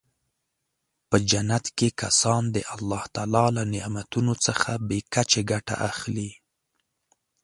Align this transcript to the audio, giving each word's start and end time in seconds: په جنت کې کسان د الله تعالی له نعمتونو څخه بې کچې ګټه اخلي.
په 1.09 1.17
جنت 1.29 1.65
کې 1.77 1.89
کسان 2.01 2.41
د 2.55 2.57
الله 2.75 3.03
تعالی 3.15 3.45
له 3.57 3.63
نعمتونو 3.73 4.33
څخه 4.45 4.71
بې 4.87 4.99
کچې 5.13 5.41
ګټه 5.51 5.75
اخلي. 5.89 6.29